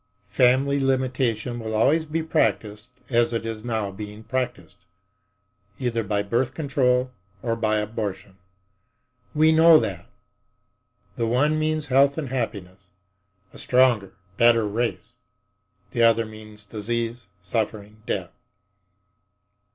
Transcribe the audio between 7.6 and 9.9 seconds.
abortion. We know